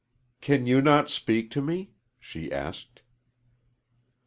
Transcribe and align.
"Can 0.41 0.65
you 0.65 0.81
not 0.81 1.11
speak 1.11 1.51
to 1.51 1.61
me?" 1.61 1.91
she 2.19 2.51
asked. 2.51 3.01